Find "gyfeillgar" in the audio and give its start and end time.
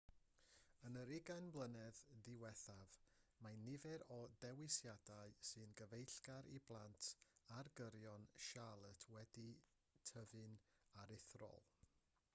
5.81-6.49